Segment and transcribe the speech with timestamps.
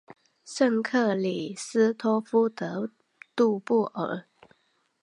[0.45, 2.91] 圣克里斯托夫德
[3.35, 4.23] 杜布尔。